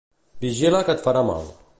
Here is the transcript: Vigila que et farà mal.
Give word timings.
Vigila 0.45 0.81
que 0.87 0.95
et 0.97 1.03
farà 1.07 1.23
mal. 1.31 1.45